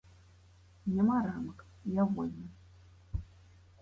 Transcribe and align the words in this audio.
Няма 0.93 1.17
рамак, 1.27 1.59
я 2.01 2.09
вольны. 2.17 2.49